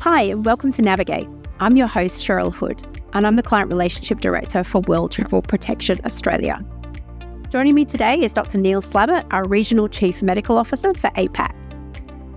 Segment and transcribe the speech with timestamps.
[0.00, 1.28] Hi, and welcome to Navigate.
[1.60, 6.00] I'm your host, Cheryl Hood, and I'm the Client Relationship Director for World Travel Protection
[6.06, 6.64] Australia.
[7.50, 8.56] Joining me today is Dr.
[8.56, 11.54] Neil Slabbert, our Regional Chief Medical Officer for APAC.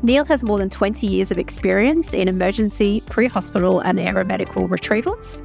[0.03, 5.41] Neil has more than 20 years of experience in emergency, pre hospital, and aeromedical retrievals.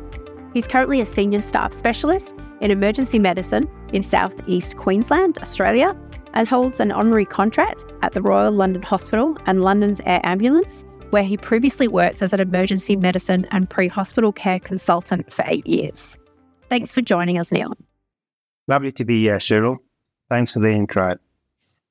[0.53, 5.97] He's currently a Senior Staff Specialist in Emergency Medicine in Southeast Queensland, Australia,
[6.35, 11.23] and holds an honorary contract at the Royal London Hospital and London's Air Ambulance where
[11.23, 16.19] he previously worked as an emergency medicine and pre hospital care consultant for eight years.
[16.69, 17.73] Thanks for joining us, Neil.
[18.67, 19.79] Lovely to be here, Cheryl.
[20.29, 21.17] Thanks for the intro.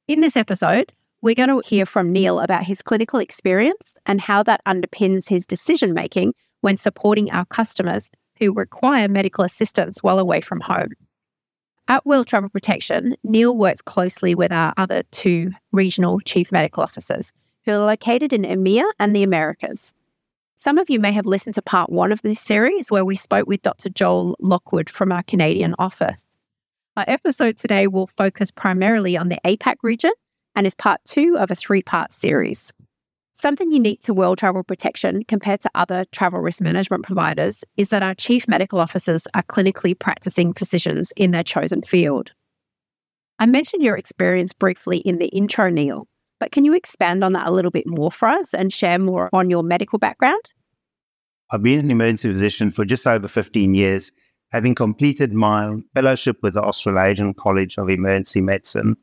[0.07, 4.43] In this episode, we're going to hear from Neil about his clinical experience and how
[4.43, 10.41] that underpins his decision making when supporting our customers who require medical assistance while away
[10.41, 10.91] from home.
[11.87, 17.31] At World Travel Protection, Neil works closely with our other two regional chief medical officers
[17.67, 19.93] who are located in EMEA and the Americas.
[20.55, 23.45] Some of you may have listened to part one of this series where we spoke
[23.45, 23.89] with Dr.
[23.89, 26.23] Joel Lockwood from our Canadian office.
[26.95, 30.13] Our episode today will focus primarily on the APAC region
[30.55, 32.71] and is part two of a three part series.
[33.33, 38.01] Something unique to World Travel Protection compared to other travel risk management providers is that
[38.01, 42.31] our chief medical officers are clinically practicing physicians in their chosen field.
[43.39, 46.07] I mentioned your experience briefly in the intro, Neil,
[46.39, 49.29] but can you expand on that a little bit more for us and share more
[49.33, 50.49] on your medical background?
[51.51, 54.11] I've been an emergency physician for just over 15 years,
[54.51, 58.97] having completed my fellowship with the Australasian College of Emergency Medicine.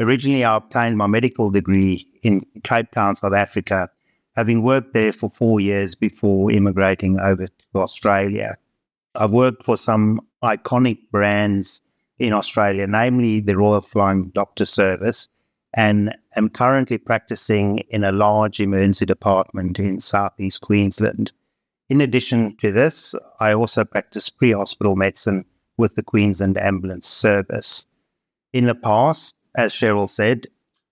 [0.00, 3.90] Originally, I obtained my medical degree in Cape Town, South Africa,
[4.34, 8.56] having worked there for four years before immigrating over to Australia.
[9.14, 11.80] I've worked for some iconic brands
[12.18, 15.28] in Australia, namely the Royal Flying Doctor Service,
[15.76, 21.30] and am currently practicing in a large emergency department in southeast Queensland.
[21.88, 25.44] In addition to this, I also practice pre hospital medicine
[25.76, 27.86] with the Queensland Ambulance Service.
[28.52, 30.46] In the past, as Cheryl said,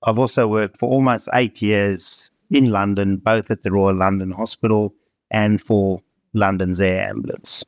[0.04, 4.94] I've also worked for almost eight years in London, both at the Royal London Hospital
[5.30, 6.00] and for
[6.34, 7.64] London's Air Ambulance.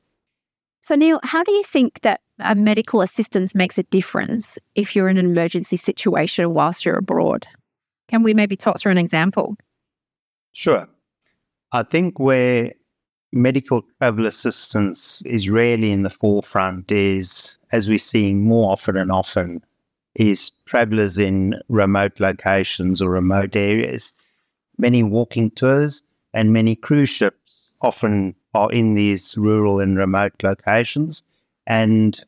[0.82, 5.08] So, Neil, how do you think that a medical assistance makes a difference if you're
[5.08, 7.46] in an emergency situation whilst you're abroad?
[8.08, 9.56] Can we maybe talk through an example?
[10.52, 10.88] Sure.
[11.72, 12.72] I think where
[13.32, 19.10] medical travel assistance is really in the forefront is, as we're seeing more often and
[19.10, 19.62] often,
[20.14, 24.12] is travelers in remote locations or remote areas.
[24.78, 31.22] Many walking tours and many cruise ships often are in these rural and remote locations.
[31.66, 32.22] And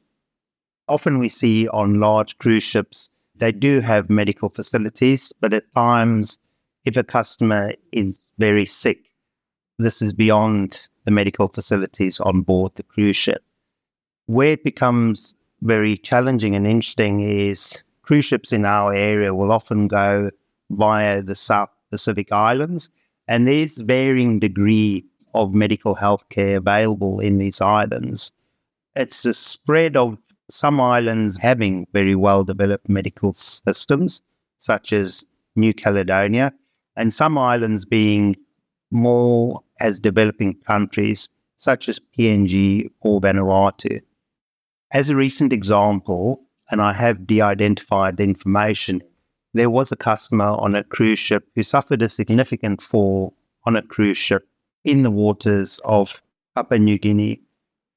[0.89, 6.41] often we see on large cruise ships, they do have medical facilities, but at times,
[6.85, 9.11] if a customer is very sick,
[9.79, 13.45] this is beyond the medical facilities on board the cruise ship.
[14.27, 19.89] Where it becomes very challenging and interesting is cruise ships in our area will often
[19.89, 20.31] go
[20.71, 22.91] via the South Pacific Islands,
[23.27, 28.33] and there's varying degree of medical health care available in these islands.
[29.01, 30.19] It's a spread of
[30.51, 34.23] some islands having very well developed medical systems,
[34.57, 36.53] such as New Caledonia,
[36.97, 38.35] and some islands being
[38.91, 44.01] more as developing countries, such as PNG or Vanuatu.
[44.91, 49.01] As a recent example, and I have de identified the information,
[49.55, 53.83] there was a customer on a cruise ship who suffered a significant fall on a
[53.83, 54.49] cruise ship
[54.83, 56.21] in the waters of
[56.57, 57.43] Papua New Guinea.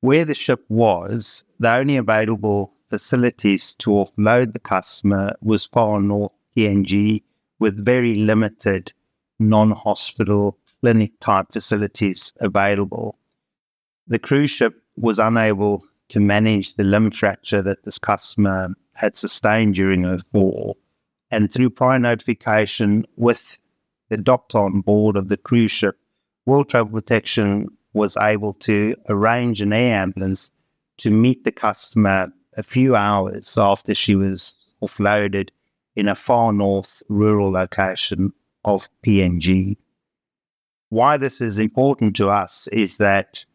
[0.01, 6.31] Where the ship was, the only available facilities to offload the customer was far north
[6.57, 7.23] PNG
[7.59, 8.93] with very limited
[9.39, 13.19] non hospital clinic type facilities available.
[14.07, 19.75] The cruise ship was unable to manage the limb fracture that this customer had sustained
[19.75, 20.77] during her fall.
[21.29, 23.59] And through prior notification with
[24.09, 25.97] the doctor on board of the cruise ship,
[26.45, 30.51] World Travel Protection was able to arrange an air ambulance
[30.97, 35.49] to meet the customer a few hours after she was offloaded
[35.95, 38.33] in a far north rural location
[38.63, 39.77] of PNG.
[40.89, 43.45] Why this is important to us is that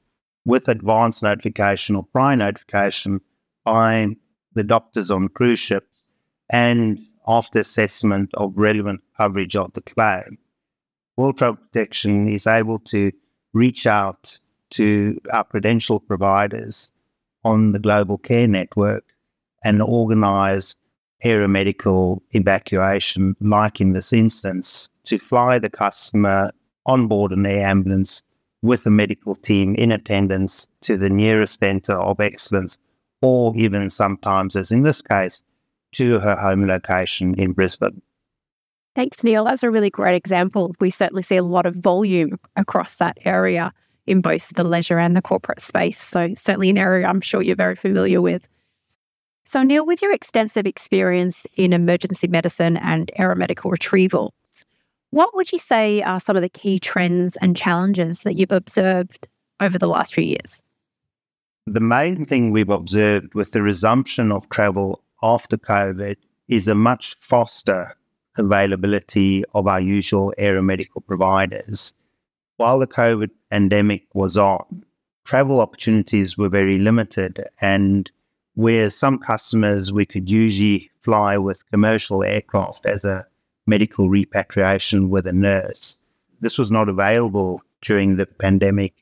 [0.44, 3.20] with advance notification or prior notification
[3.64, 4.16] by
[4.54, 6.06] the doctors on cruise ships
[6.48, 10.38] and after assessment of relevant coverage of the claim,
[11.16, 13.10] World Travel Protection is able to
[13.56, 14.38] reach out
[14.70, 16.90] to our credential providers
[17.44, 19.04] on the global care network
[19.64, 20.76] and organize
[21.24, 26.50] aeromedical evacuation, like in this instance, to fly the customer
[26.84, 28.22] on board an air ambulance
[28.62, 32.78] with a medical team in attendance to the nearest centre of excellence,
[33.22, 35.42] or even sometimes, as in this case,
[35.92, 38.02] to her home location in Brisbane.
[38.96, 39.44] Thanks, Neil.
[39.44, 40.74] That's a really great example.
[40.80, 43.70] We certainly see a lot of volume across that area
[44.06, 46.02] in both the leisure and the corporate space.
[46.02, 48.48] So, certainly an area I'm sure you're very familiar with.
[49.44, 54.64] So, Neil, with your extensive experience in emergency medicine and aeromedical retrievals,
[55.10, 59.28] what would you say are some of the key trends and challenges that you've observed
[59.60, 60.62] over the last few years?
[61.66, 66.16] The main thing we've observed with the resumption of travel after COVID
[66.48, 67.94] is a much faster
[68.38, 71.94] availability of our usual aeromedical providers.
[72.56, 74.84] While the COVID pandemic was on,
[75.24, 78.10] travel opportunities were very limited, and
[78.54, 83.26] where some customers we could usually fly with commercial aircraft as a
[83.66, 86.00] medical repatriation with a nurse.
[86.40, 88.94] This was not available during the pandemic,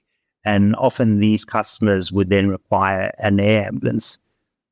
[0.45, 4.19] and often these customers would then require an air ambulance.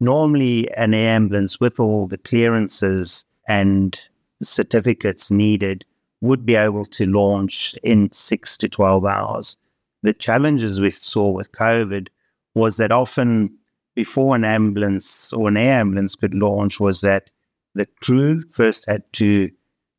[0.01, 3.99] Normally, an air ambulance with all the clearances and
[4.43, 5.85] certificates needed
[6.21, 9.57] would be able to launch in six to 12 hours.
[10.03, 12.09] The challenges we saw with COVID
[12.55, 13.57] was that often
[13.95, 17.31] before an ambulance or an air ambulance could launch was that
[17.75, 19.51] the crew first had to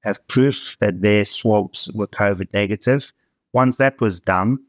[0.04, 3.14] have proof that their swabs were COVID negative.
[3.54, 4.60] Once that was done,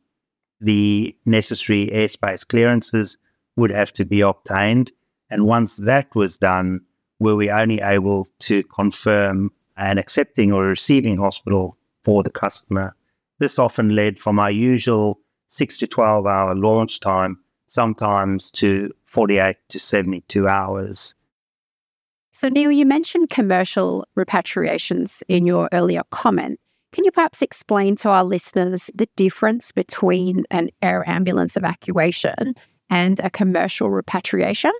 [0.60, 3.18] the necessary airspace clearances
[3.56, 4.92] would have to be obtained.
[5.30, 6.80] And once that was done,
[7.18, 12.94] were we only able to confirm an accepting or receiving hospital for the customer.
[13.38, 19.56] This often led from our usual 6 to 12 hour launch time, sometimes to 48
[19.68, 21.14] to 72 hours.
[22.32, 26.58] So, Neil, you mentioned commercial repatriations in your earlier comment.
[26.92, 32.54] Can you perhaps explain to our listeners the difference between an air ambulance evacuation
[32.90, 34.72] and a commercial repatriation?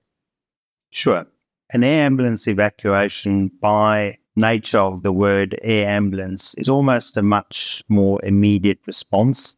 [0.91, 1.27] Sure.
[1.73, 7.83] An air ambulance evacuation, by nature of the word air ambulance, is almost a much
[7.89, 9.57] more immediate response.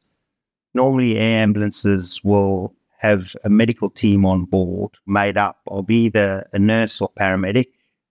[0.75, 6.59] Normally, air ambulances will have a medical team on board made up of either a
[6.59, 7.67] nurse or paramedic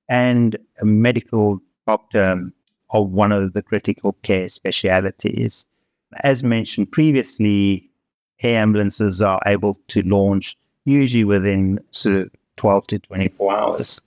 [0.08, 2.52] and a medical doctor
[2.92, 5.68] of one of the critical care specialities.
[6.22, 7.90] As mentioned previously,
[8.42, 14.02] air ambulances are able to launch usually within sort of 12 to 24 hours.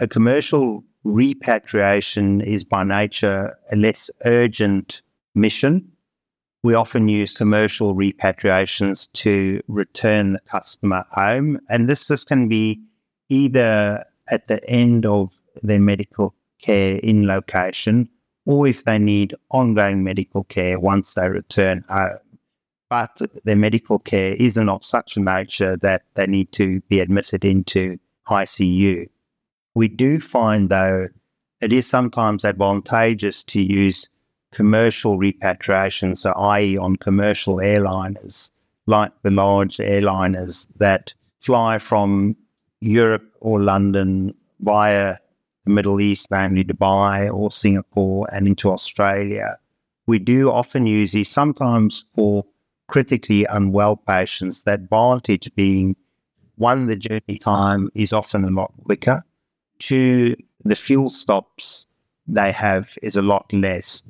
[0.00, 5.02] A commercial repatriation is by nature a less urgent
[5.34, 5.92] mission.
[6.62, 12.82] We often use commercial repatriations to return the customer home, and this, this can be
[13.28, 15.30] either at the end of
[15.62, 18.08] their medical care in location
[18.46, 22.18] or if they need ongoing medical care once they return home.
[22.88, 27.44] But their medical care isn't of such a nature that they need to be admitted
[27.44, 27.98] into
[28.28, 29.08] ICU.
[29.74, 31.08] We do find, though,
[31.60, 34.08] it is sometimes advantageous to use
[34.50, 38.50] commercial repatriation, so i.e., on commercial airliners,
[38.86, 42.36] like the large airliners that fly from
[42.80, 45.16] Europe or London via
[45.64, 49.58] the Middle East, namely Dubai or Singapore, and into Australia.
[50.06, 52.44] We do often use these sometimes for
[52.88, 54.64] critically unwell patients.
[54.64, 55.94] That advantage being
[56.56, 59.22] one, the journey time is often a lot quicker.
[59.80, 61.88] Two, the fuel stops
[62.28, 64.08] they have is a lot less.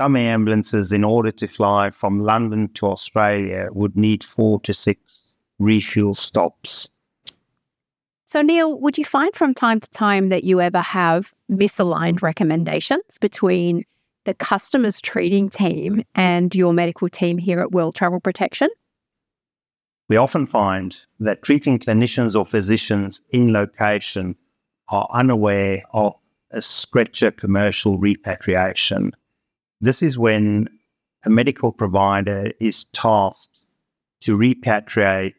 [0.00, 5.24] Some ambulances, in order to fly from London to Australia, would need four to six
[5.58, 6.88] refuel stops
[8.32, 13.18] so, Neil, would you find from time to time that you ever have misaligned recommendations
[13.20, 13.84] between
[14.24, 18.70] the customer's treating team and your medical team here at World Travel Protection?
[20.08, 24.34] We often find that treating clinicians or physicians in location
[24.92, 26.14] are unaware of
[26.52, 29.12] a stretcher commercial repatriation.
[29.80, 30.68] This is when
[31.24, 33.60] a medical provider is tasked
[34.20, 35.34] to repatriate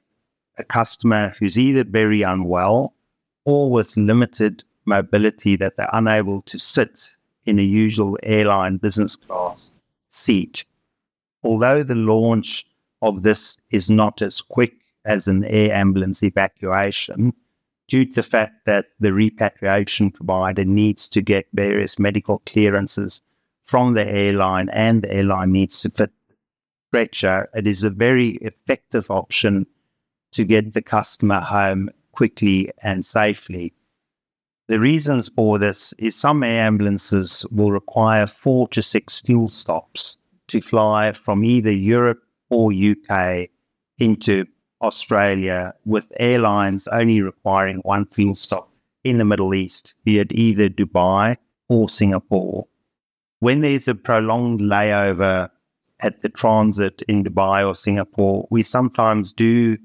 [0.57, 2.95] a customer who's either very unwell
[3.45, 7.12] or with limited mobility that they're unable to sit
[7.45, 9.75] in a usual airline business class
[10.10, 10.65] seat.
[11.43, 12.65] Although the launch
[13.01, 14.74] of this is not as quick
[15.05, 17.33] as an air ambulance evacuation,
[17.88, 23.22] due to the fact that the repatriation provider needs to get various medical clearances
[23.63, 26.12] from the airline and the airline needs to fit
[26.94, 29.66] stretcher, it is a very effective option
[30.32, 33.74] to get the customer home quickly and safely.
[34.68, 40.18] The reasons for this is some air ambulances will require four to six fuel stops
[40.50, 43.50] to fly from either Europe or UK
[43.98, 44.46] into
[44.84, 48.70] Australia with airlines only requiring one fuel stop
[49.04, 51.38] in the Middle East, be it either Dubai
[51.70, 52.68] or Singapore.
[53.40, 55.50] When there's a prolonged layover
[56.02, 59.78] at the transit in Dubai or Singapore, we sometimes do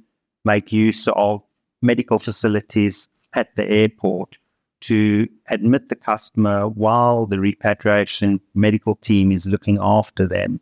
[0.45, 1.43] make use of
[1.81, 4.37] medical facilities at the airport
[4.81, 10.61] to admit the customer while the repatriation medical team is looking after them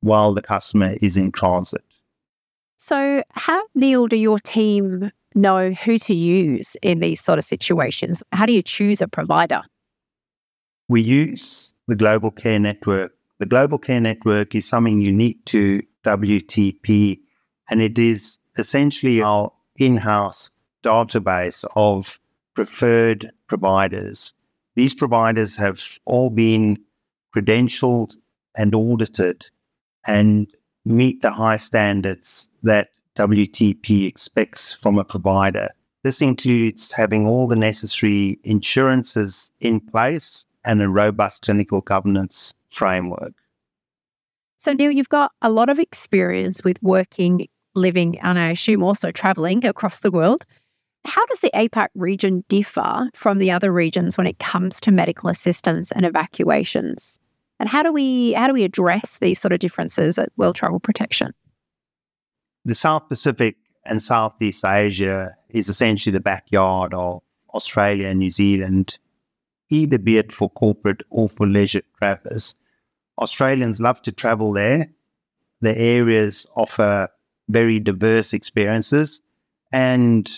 [0.00, 1.84] while the customer is in transit.
[2.82, 8.22] So, how, Neil, do your team know who to use in these sort of situations?
[8.32, 9.60] How do you choose a provider?
[10.88, 13.12] We use the Global Care Network.
[13.38, 17.20] The Global Care Network is something unique to WTP,
[17.68, 20.48] and it is essentially our in house
[20.82, 22.18] database of
[22.54, 24.32] preferred providers.
[24.74, 26.78] These providers have all been
[27.36, 28.16] credentialed
[28.56, 29.50] and audited
[30.06, 30.50] and
[30.84, 35.68] meet the high standards that WTP expects from a provider.
[36.02, 43.34] This includes having all the necessary insurances in place and a robust clinical governance framework.
[44.56, 49.10] So, Neil, you've got a lot of experience with working, living, and I assume also
[49.10, 50.44] traveling across the world.
[51.06, 55.30] How does the APAC region differ from the other regions when it comes to medical
[55.30, 57.19] assistance and evacuations?
[57.60, 60.80] And how do we how do we address these sort of differences at World Travel
[60.80, 61.30] Protection?
[62.64, 67.22] The South Pacific and Southeast Asia is essentially the backyard of
[67.54, 68.98] Australia and New Zealand,
[69.68, 72.54] either be it for corporate or for leisure travelers.
[73.18, 74.90] Australians love to travel there.
[75.60, 77.08] The areas offer
[77.48, 79.20] very diverse experiences
[79.72, 80.30] and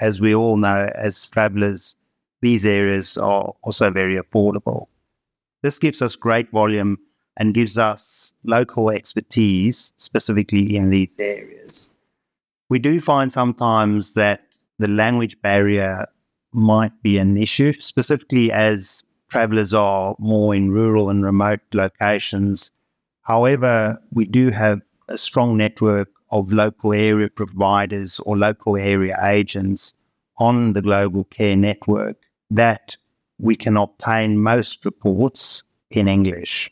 [0.00, 1.96] as we all know, as travelers,
[2.40, 4.86] these areas are also very affordable.
[5.62, 6.98] This gives us great volume
[7.36, 11.94] and gives us local expertise, specifically in these areas.
[12.68, 14.42] We do find sometimes that
[14.78, 16.06] the language barrier
[16.52, 22.72] might be an issue, specifically as travelers are more in rural and remote locations.
[23.22, 29.94] However, we do have a strong network of local area providers or local area agents
[30.38, 32.16] on the global care network
[32.50, 32.96] that
[33.40, 36.70] we can obtain most reports in English.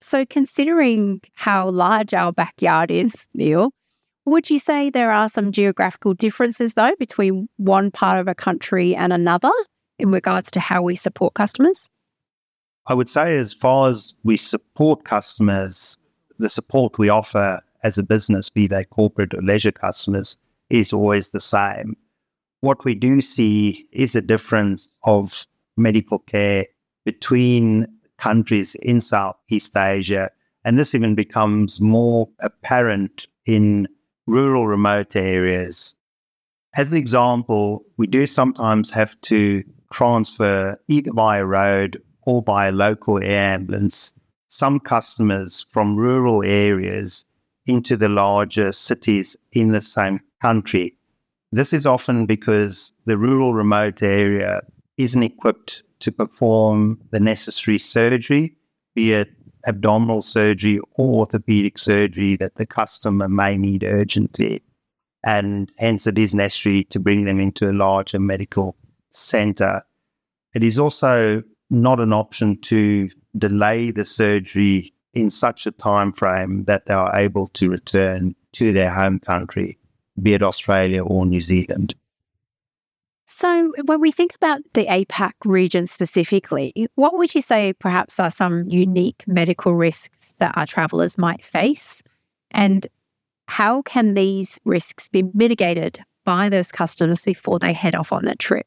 [0.00, 3.72] So, considering how large our backyard is, Neil,
[4.24, 8.94] would you say there are some geographical differences, though, between one part of a country
[8.94, 9.52] and another
[9.98, 11.88] in regards to how we support customers?
[12.86, 15.98] I would say, as far as we support customers,
[16.38, 20.38] the support we offer as a business, be they corporate or leisure customers,
[20.70, 21.96] is always the same.
[22.60, 25.46] What we do see is a difference of
[25.76, 26.66] medical care
[27.04, 27.86] between
[28.16, 30.30] countries in Southeast Asia.
[30.64, 33.88] And this even becomes more apparent in
[34.26, 35.94] rural, remote areas.
[36.76, 39.62] As an example, we do sometimes have to
[39.92, 44.12] transfer either by road or by local air ambulance
[44.48, 47.24] some customers from rural areas
[47.66, 50.97] into the larger cities in the same country.
[51.50, 54.62] This is often because the rural remote area
[54.98, 58.54] isn't equipped to perform the necessary surgery,
[58.94, 59.30] be it
[59.66, 64.62] abdominal surgery or orthopedic surgery that the customer may need urgently.
[65.24, 68.76] And hence, it is necessary to bring them into a larger medical
[69.10, 69.82] center.
[70.54, 76.64] It is also not an option to delay the surgery in such a time frame
[76.64, 79.78] that they are able to return to their home country,
[80.22, 81.94] be it Australia or New Zealand.
[83.30, 88.30] So, when we think about the APAC region specifically, what would you say perhaps are
[88.30, 92.02] some unique medical risks that our travellers might face?
[92.50, 92.86] And
[93.46, 98.34] how can these risks be mitigated by those customers before they head off on their
[98.34, 98.66] trip?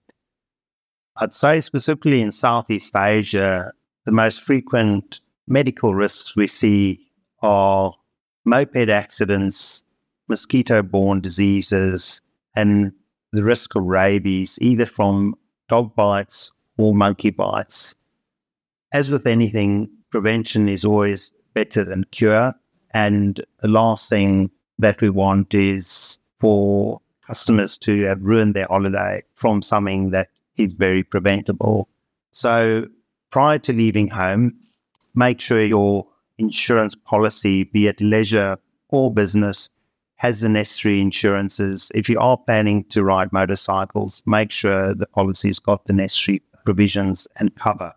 [1.18, 3.74] I'd say, specifically in Southeast Asia,
[4.06, 7.00] the most frequent medical risks we see
[7.42, 7.94] are
[8.46, 9.84] moped accidents,
[10.30, 12.22] mosquito borne diseases,
[12.56, 12.94] and
[13.32, 15.36] the risk of rabies, either from
[15.70, 17.96] dog bites or monkey bites.
[18.94, 22.54] As with anything, prevention is always better than cure.
[22.94, 29.24] And the last thing that we want is for customers to have ruined their holiday
[29.36, 31.88] from something that is very preventable.
[32.32, 32.88] So
[33.30, 34.58] prior to leaving home,
[35.16, 38.58] make sure your insurance policy, be it leisure
[38.90, 39.70] or business,
[40.22, 41.92] has the necessary insurances.
[41.96, 47.28] If you are planning to ride motorcycles, make sure the policy's got the necessary provisions
[47.38, 47.92] and cover.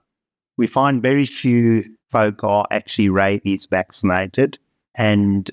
[0.57, 4.59] we find very few folk are actually rabies vaccinated.
[4.95, 5.51] And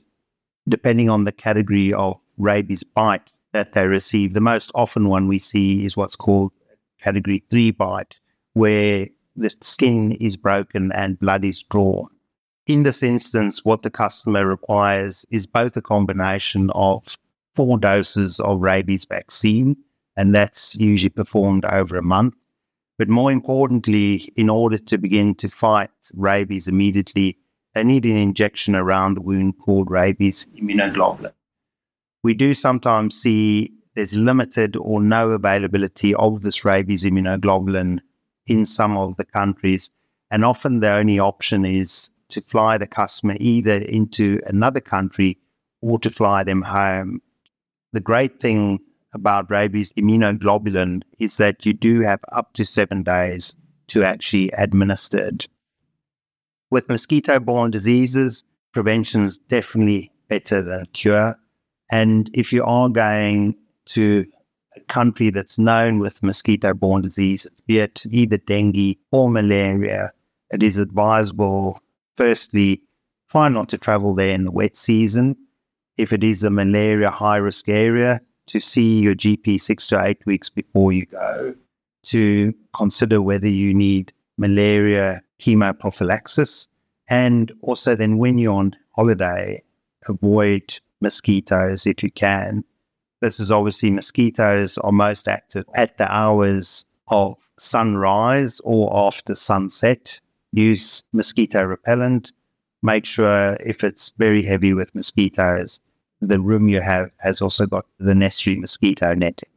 [0.70, 5.40] depending on the category of rabies bite that they receive, the most often one we
[5.40, 6.54] see is what's called
[7.02, 8.18] category three bite,
[8.54, 12.08] where the skin is broken and blood is drawn.
[12.68, 17.18] In this instance, what the customer requires is both a combination of
[17.56, 19.76] four doses of rabies vaccine,
[20.16, 22.36] and that's usually performed over a month.
[22.98, 27.40] But more importantly, in order to begin to fight rabies immediately,
[27.74, 31.34] they need an injection around the wound called rabies immunoglobulin.
[32.24, 38.00] We do sometimes see there's limited or no availability of this rabies immunoglobulin
[38.46, 39.90] in some of the countries.
[40.30, 45.38] And often the only option is to fly the customer either into another country
[45.82, 47.22] or to fly them home.
[47.94, 48.80] The great thing
[49.14, 53.56] about rabies immunoglobulin is that you do have up to seven days
[53.88, 55.48] to actually administer it.
[56.70, 61.36] With mosquito borne diseases, prevention is definitely better than cure.
[61.92, 63.56] And if you are going
[63.88, 64.26] to
[64.78, 70.14] a country that's known with mosquito borne diseases, be it either dengue or malaria,
[70.52, 71.81] it is advisable,
[72.16, 72.82] firstly,
[73.30, 75.36] try not to travel there in the wet season.
[75.98, 80.26] If it is a malaria high risk area, to see your GP six to eight
[80.26, 81.56] weeks before you go,
[82.04, 86.68] to consider whether you need malaria chemoprophylaxis.
[87.10, 89.62] And also, then when you're on holiday,
[90.08, 92.64] avoid mosquitoes if you can.
[93.22, 100.20] This is obviously mosquitoes are most active at the hours of sunrise or after sunset.
[100.52, 102.32] Use mosquito repellent.
[102.84, 105.80] Make sure if it's very heavy with mosquitoes,
[106.20, 109.50] the room you have has also got the necessary mosquito netting.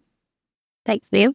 [0.85, 1.33] Thanks, Neil.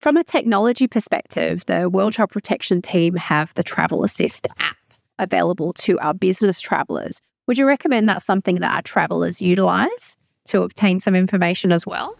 [0.00, 4.76] From a technology perspective, the World Travel Protection team have the Travel Assist app
[5.18, 7.20] available to our business travelers.
[7.46, 10.16] Would you recommend that's something that our travelers utilize?
[10.50, 12.16] to obtain some information as well?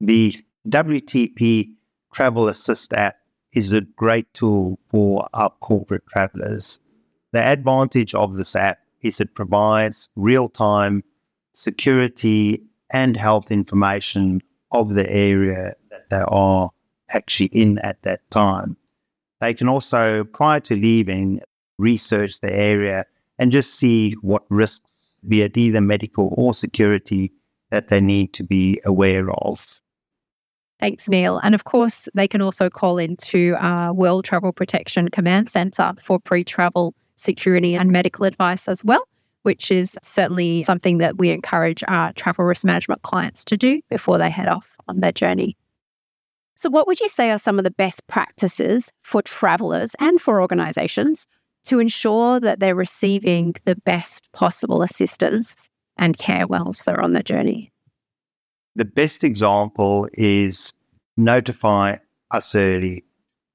[0.00, 0.36] The
[0.68, 1.70] WTP
[2.12, 3.16] Travel Assist app
[3.52, 6.80] is a great tool for our corporate travelers.
[7.32, 11.02] The advantage of this app is it provides real time
[11.52, 16.70] security and health information of the area that they are
[17.10, 18.76] actually in at that time.
[19.40, 21.40] They can also, prior to leaving,
[21.78, 23.04] research the area
[23.38, 27.32] and just see what risks be it either medical or security,
[27.70, 29.80] that they need to be aware of.
[30.82, 31.38] Thanks, Neil.
[31.44, 36.18] And of course, they can also call into our World Travel Protection Command Centre for
[36.18, 39.06] pre travel security and medical advice as well,
[39.42, 44.18] which is certainly something that we encourage our travel risk management clients to do before
[44.18, 45.56] they head off on their journey.
[46.56, 50.42] So, what would you say are some of the best practices for travelers and for
[50.42, 51.28] organisations
[51.66, 57.22] to ensure that they're receiving the best possible assistance and care whilst they're on the
[57.22, 57.71] journey.
[58.74, 60.72] The best example is
[61.18, 61.96] notify
[62.30, 63.04] us early.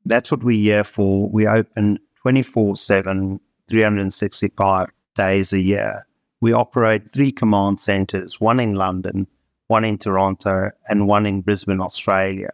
[0.06, 1.27] That's what we're here for.
[1.30, 6.06] We open 24 7, 365 days a year.
[6.39, 9.25] We operate three command centres one in London,
[9.67, 12.51] one in Toronto, and one in Brisbane, Australia,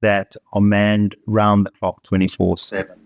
[0.00, 2.96] that are manned round the clock 24 7.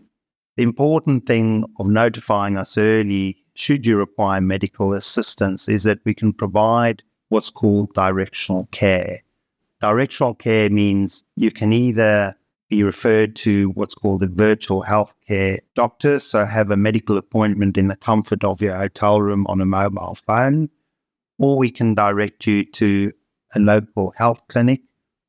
[0.56, 6.14] The important thing of notifying us early, should you require medical assistance, is that we
[6.14, 9.20] can provide what's called directional care.
[9.80, 12.36] Directional care means you can either
[12.70, 17.88] be referred to what's called a virtual healthcare doctor, so have a medical appointment in
[17.88, 20.70] the comfort of your hotel room on a mobile phone,
[21.38, 23.12] or we can direct you to
[23.54, 24.80] a local health clinic,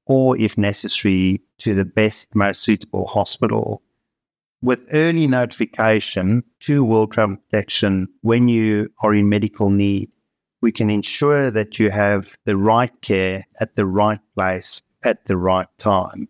[0.06, 3.82] or if necessary, to the best, most suitable hospital
[4.66, 10.10] with early notification to World Travel Protection when you are in medical need,
[10.66, 15.38] we can ensure that you have the right care at the right place at the
[15.38, 16.28] right time.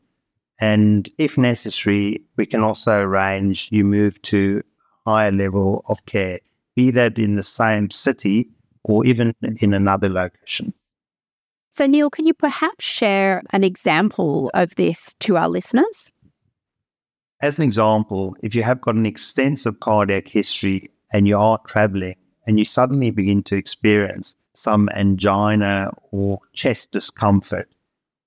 [0.59, 4.61] And if necessary, we can also arrange you move to
[5.05, 6.39] a higher level of care,
[6.75, 8.49] be that in the same city
[8.83, 10.73] or even in another location.
[11.69, 16.11] So, Neil, can you perhaps share an example of this to our listeners?
[17.41, 22.15] As an example, if you have got an extensive cardiac history and you are traveling
[22.45, 27.69] and you suddenly begin to experience some angina or chest discomfort,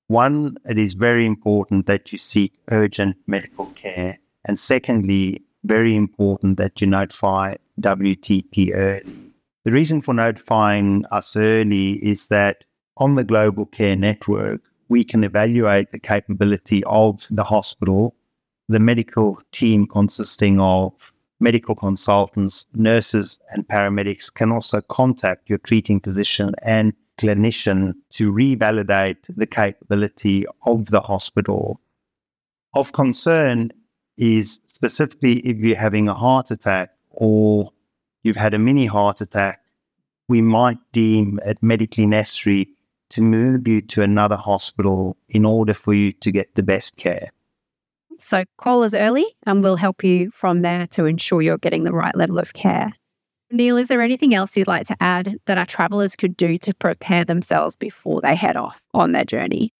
[0.08, 4.18] one, it is very important that you seek urgent medical care.
[4.44, 9.32] And secondly, very important that you notify WTP early.
[9.64, 12.64] The reason for notifying us early is that
[12.96, 18.14] on the Global Care Network, we can evaluate the capability of the hospital
[18.68, 26.00] the medical team consisting of medical consultants, nurses, and paramedics can also contact your treating
[26.00, 31.80] physician and clinician to revalidate the capability of the hospital.
[32.74, 33.72] Of concern
[34.16, 37.70] is specifically if you're having a heart attack or
[38.22, 39.60] you've had a mini heart attack,
[40.28, 42.68] we might deem it medically necessary
[43.10, 47.30] to move you to another hospital in order for you to get the best care.
[48.18, 51.92] So call us early and we'll help you from there to ensure you're getting the
[51.92, 52.92] right level of care.
[53.50, 56.74] Neil, is there anything else you'd like to add that our travellers could do to
[56.74, 59.72] prepare themselves before they head off on their journey?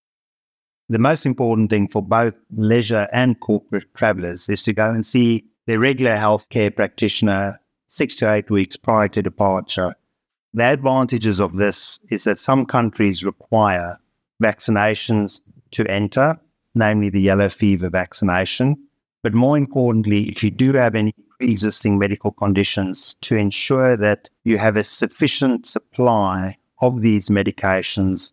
[0.88, 5.44] The most important thing for both leisure and corporate travellers is to go and see
[5.66, 9.94] their regular healthcare practitioner six to eight weeks prior to departure.
[10.55, 13.98] The advantages of this is that some countries require
[14.42, 15.40] vaccinations
[15.72, 16.40] to enter
[16.79, 18.77] namely the yellow fever vaccination.
[19.23, 24.31] But more importantly, if you do have any pre existing medical conditions, to ensure that
[24.45, 28.33] you have a sufficient supply of these medications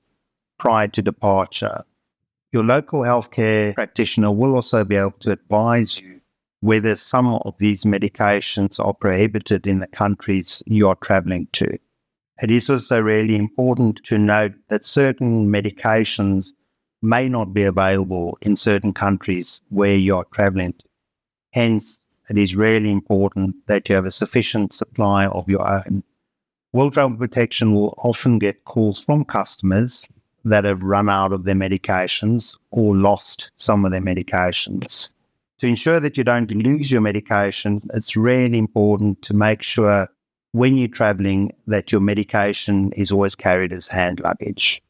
[0.57, 1.83] prior to departure.
[2.51, 6.21] Your local healthcare practitioner will also be able to advise you
[6.61, 11.77] whether some of these medications are prohibited in the countries you are traveling to.
[12.41, 16.53] It is also really important to note that certain medications
[17.05, 20.85] may not be available in certain countries where you're traveling to.
[21.51, 26.03] Hence, it is really important that you have a sufficient supply of your own.
[26.73, 30.07] World Travel Protection will often get calls from customers
[30.43, 35.13] that have run out of their medications or lost some of their medications.
[35.59, 40.09] To ensure that you don't lose your medication, it's really important to make sure
[40.51, 44.81] when you're traveling that your medication is always carried as hand luggage.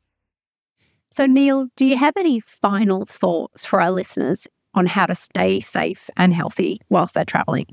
[1.12, 5.60] So, Neil, do you have any final thoughts for our listeners on how to stay
[5.60, 7.68] safe and healthy whilst they're traveling?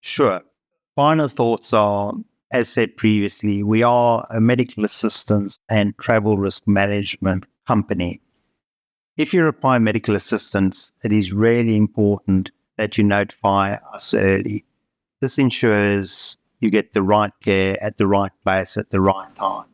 [0.00, 0.42] Sure.
[0.94, 2.14] Final thoughts are
[2.50, 8.20] as said previously, we are a medical assistance and travel risk management company.
[9.16, 14.64] If you require medical assistance, it is really important that you notify us early.
[15.20, 19.67] This ensures you get the right care at the right place at the right time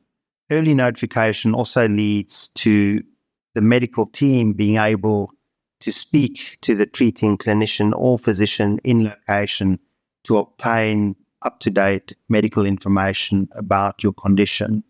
[0.55, 3.03] early notification also leads to
[3.55, 5.31] the medical team being able
[5.81, 9.79] to speak to the treating clinician or physician in location
[10.23, 14.83] to obtain up to date medical information about your condition.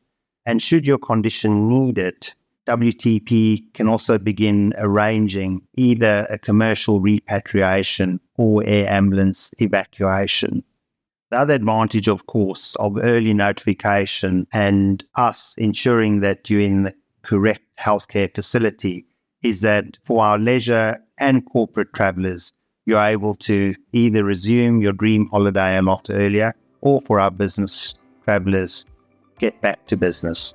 [0.46, 2.34] And should your condition need it,
[2.66, 10.62] WTP can also begin arranging either a commercial repatriation or air ambulance evacuation.
[11.34, 16.94] The other advantage, of course, of early notification and us ensuring that you're in the
[17.22, 19.04] correct healthcare facility
[19.42, 22.52] is that for our leisure and corporate travelers,
[22.86, 27.96] you're able to either resume your dream holiday a lot earlier or for our business
[28.22, 28.86] travelers,
[29.40, 30.54] get back to business.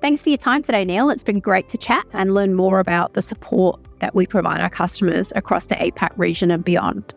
[0.00, 1.10] Thanks for your time today, Neil.
[1.10, 4.70] It's been great to chat and learn more about the support that we provide our
[4.70, 7.14] customers across the APAC region and beyond.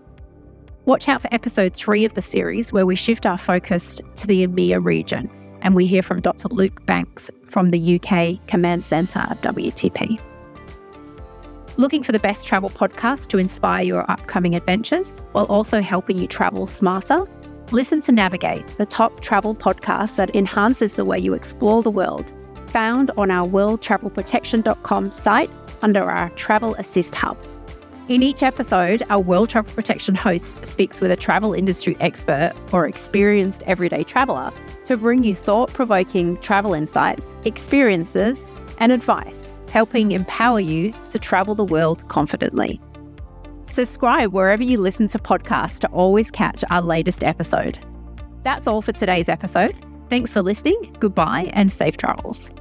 [0.86, 4.46] Watch out for episode three of the series, where we shift our focus to the
[4.46, 5.30] EMEA region
[5.62, 6.48] and we hear from Dr.
[6.50, 10.20] Luke Banks from the UK Command Centre of WTP.
[11.78, 16.28] Looking for the best travel podcast to inspire your upcoming adventures while also helping you
[16.28, 17.26] travel smarter?
[17.72, 22.32] Listen to Navigate, the top travel podcast that enhances the way you explore the world,
[22.68, 25.50] found on our worldtravelprotection.com site
[25.82, 27.38] under our Travel Assist Hub.
[28.08, 32.88] In each episode, our World Travel Protection host speaks with a travel industry expert or
[32.88, 34.52] experienced everyday traveler
[34.84, 38.46] to bring you thought provoking travel insights, experiences,
[38.78, 42.80] and advice, helping empower you to travel the world confidently.
[43.66, 47.80] Subscribe wherever you listen to podcasts to always catch our latest episode.
[48.44, 49.74] That's all for today's episode.
[50.12, 52.52] Thanks for listening, goodbye, and safe travels.